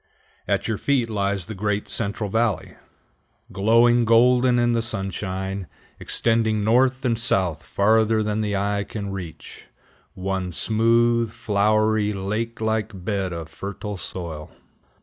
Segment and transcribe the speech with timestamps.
[0.47, 2.73] At your feet lies the great Central Valley
[3.51, 5.67] glowing golden in the sunshine,
[5.99, 9.65] extending north and south farther than the eye can reach,
[10.15, 14.49] one smooth, flowery, lake like bed of fertile soil.